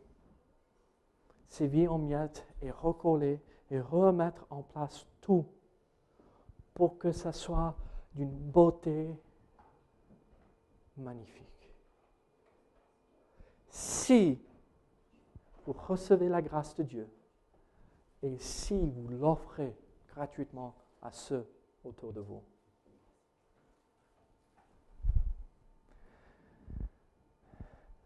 [1.49, 5.45] ces vies en miettes, et recoller et remettre en place tout
[6.75, 7.75] pour que ça soit
[8.15, 9.13] d'une beauté
[10.95, 11.52] magnifique.
[13.73, 14.39] Si
[15.65, 17.09] vous recevez la grâce de Dieu
[18.21, 19.75] et si vous l'offrez
[20.09, 21.43] gratuitement à ceux
[21.83, 22.43] autour de vous.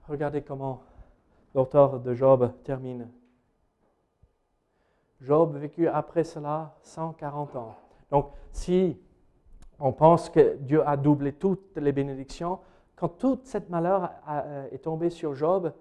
[0.07, 0.83] Regardez comment
[1.53, 3.11] l'auteur de Job termine.
[5.19, 7.75] Job vécut après cela 140 ans.
[8.09, 8.97] Donc, si
[9.79, 12.61] on pense que Dieu a doublé toutes les bénédictions,
[12.97, 15.71] quand toute cette malheur euh, est tombée sur Job,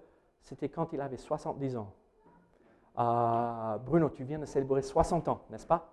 [0.43, 1.91] c'était quand il avait 70 ans.
[2.99, 5.91] Euh, Bruno, tu viens de célébrer 60 ans, n'est-ce pas?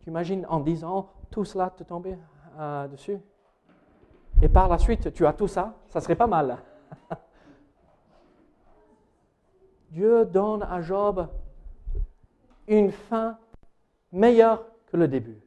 [0.00, 2.16] Tu imagines en 10 ans tout cela te tomber
[2.56, 3.18] euh, dessus?
[4.40, 6.58] Et par la suite, tu as tout ça Ça serait pas mal.
[9.90, 11.28] Dieu donne à Job
[12.68, 13.38] une fin
[14.12, 15.42] meilleure que le début.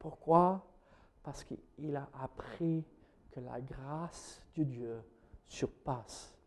[0.00, 0.60] Pourquoi?
[1.22, 2.84] Parce qu'il a appris
[3.34, 5.02] que la grâce de Dieu
[5.48, 6.38] surpasse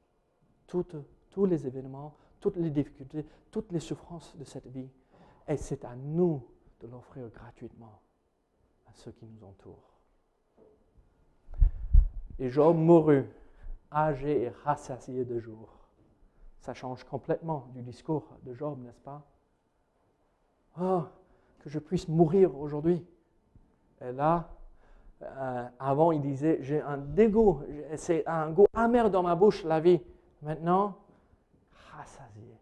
[0.67, 0.95] toutes,
[1.29, 4.89] tous les événements, toutes les difficultés, toutes les souffrances de cette vie.
[5.49, 6.41] Et c'est à nous
[6.79, 8.01] de l'offrir gratuitement
[8.88, 9.99] à ceux qui nous entourent.
[12.39, 13.25] Et Job mourut,
[13.91, 15.67] âgé et rassasié de jour.
[16.61, 19.25] Ça change complètement du discours de Job, n'est-ce pas?
[20.79, 21.03] Oh,
[21.59, 23.05] que je puisse mourir aujourd'hui.
[23.99, 24.56] Et là,
[25.22, 27.61] euh, avant, il disait, j'ai un dégoût,
[27.95, 29.99] c'est un goût amer dans ma bouche, la vie.
[30.43, 30.95] Maintenant,
[31.91, 32.55] rassasié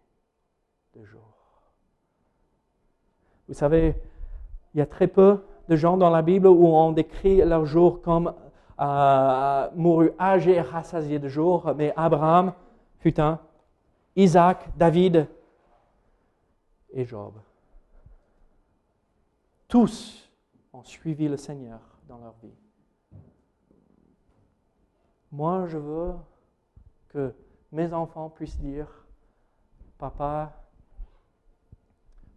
[0.95, 1.21] de jour.
[3.47, 3.95] Vous savez,
[4.73, 8.01] il y a très peu de gens dans la Bible où on décrit leur jour
[8.01, 8.33] comme
[8.79, 12.53] euh, âgé rassasié de jour, mais Abraham
[12.99, 13.39] fut un,
[14.15, 15.27] Isaac, David
[16.93, 17.33] et Job.
[19.67, 20.29] Tous
[20.71, 22.53] ont suivi le Seigneur dans leur vie.
[25.31, 26.13] Moi, je veux
[27.09, 27.33] que
[27.71, 28.87] mes enfants puissent dire,
[29.97, 30.53] Papa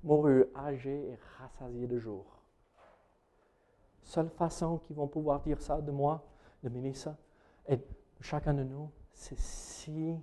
[0.03, 2.25] mourut âgé et rassasié de jour.
[4.03, 6.25] Seule façon qu'ils vont pouvoir dire ça de moi,
[6.63, 7.17] de Mélissa
[7.67, 7.85] et de
[8.21, 10.17] chacun de nous, c'est si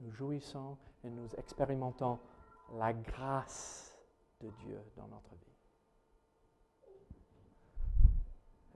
[0.00, 2.18] nous jouissons et nous expérimentons
[2.74, 3.98] la grâce
[4.40, 5.53] de Dieu dans notre vie.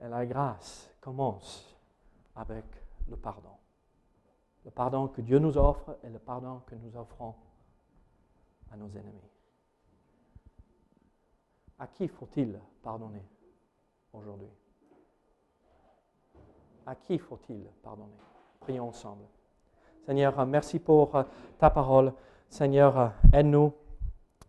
[0.01, 1.75] Et la grâce commence
[2.35, 2.65] avec
[3.07, 3.49] le pardon.
[4.65, 7.35] Le pardon que Dieu nous offre et le pardon que nous offrons
[8.71, 9.29] à nos ennemis.
[11.79, 13.23] À qui faut-il pardonner
[14.13, 14.49] aujourd'hui?
[16.85, 18.17] À qui faut-il pardonner?
[18.59, 19.23] Prions ensemble.
[20.05, 21.23] Seigneur, merci pour
[21.57, 22.13] ta parole.
[22.49, 23.73] Seigneur, aide-nous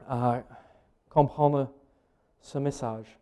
[0.08, 0.42] à
[1.08, 1.68] comprendre
[2.40, 3.19] ce message.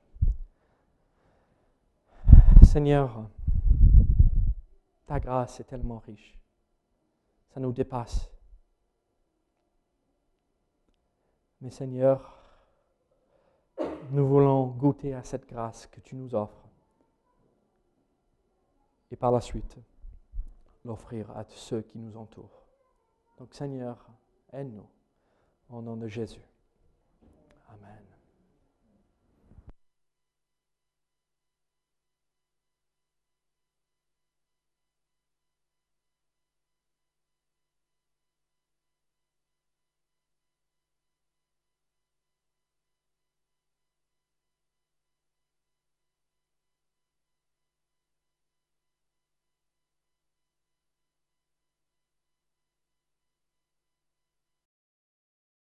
[2.69, 3.25] Seigneur,
[5.07, 6.39] ta grâce est tellement riche.
[7.49, 8.31] Ça nous dépasse.
[11.63, 12.39] Mais Seigneur,
[14.11, 16.69] nous voulons goûter à cette grâce que tu nous offres.
[19.11, 19.79] Et par la suite,
[20.85, 22.67] l'offrir à ceux qui nous entourent.
[23.39, 23.97] Donc Seigneur,
[24.53, 24.91] aide-nous.
[25.71, 26.47] Au nom de Jésus.
[27.71, 28.08] Amen.